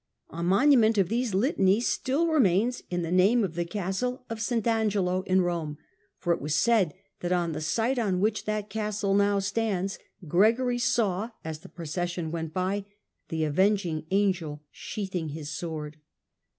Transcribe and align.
A 0.31 0.41
monument 0.41 0.97
of 0.97 1.09
these 1.09 1.35
litanies 1.35 1.87
still 1.87 2.25
remains 2.25 2.81
in 2.89 3.03
the 3.03 3.11
name 3.11 3.43
of 3.43 3.53
the 3.53 3.65
Castle 3.65 4.25
of 4.31 4.41
St. 4.41 4.65
Angelo 4.65 5.21
in 5.27 5.41
Eome, 5.41 5.77
for 6.17 6.33
it 6.33 6.41
was 6.41 6.55
said 6.55 6.95
that 7.19 7.31
on 7.31 7.51
the 7.51 7.61
site 7.61 7.99
on 7.99 8.19
which 8.19 8.45
that 8.45 8.67
castle 8.67 9.13
now 9.13 9.37
stands 9.37 9.99
Gregory 10.27 10.79
saw, 10.79 11.29
as 11.45 11.59
the 11.59 11.69
procession 11.69 12.31
went 12.31 12.51
by, 12.51 12.85
the 13.29 13.43
avenging 13.43 14.07
angel 14.09 14.63
sheathing 14.71 15.29
his 15.29 15.51
sword. 15.51 15.97